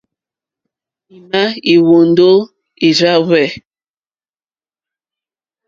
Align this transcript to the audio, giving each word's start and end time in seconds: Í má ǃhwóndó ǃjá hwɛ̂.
Í 1.15 1.17
má 1.29 1.41
ǃhwóndó 1.69 2.31
ǃjá 2.85 3.13
hwɛ̂. 3.25 3.47